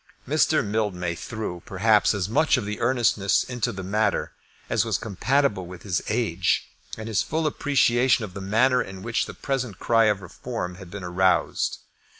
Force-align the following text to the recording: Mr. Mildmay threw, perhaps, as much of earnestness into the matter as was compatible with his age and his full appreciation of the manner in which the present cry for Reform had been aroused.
Mr. 0.27 0.65
Mildmay 0.65 1.13
threw, 1.13 1.61
perhaps, 1.63 2.15
as 2.15 2.27
much 2.27 2.57
of 2.57 2.67
earnestness 2.67 3.43
into 3.43 3.71
the 3.71 3.83
matter 3.83 4.31
as 4.67 4.83
was 4.83 4.97
compatible 4.97 5.67
with 5.67 5.83
his 5.83 6.01
age 6.09 6.71
and 6.97 7.07
his 7.07 7.21
full 7.21 7.45
appreciation 7.45 8.25
of 8.25 8.33
the 8.33 8.41
manner 8.41 8.81
in 8.81 9.03
which 9.03 9.27
the 9.27 9.35
present 9.35 9.77
cry 9.77 10.07
for 10.11 10.15
Reform 10.23 10.73
had 10.73 10.89
been 10.89 11.03
aroused. 11.03 11.77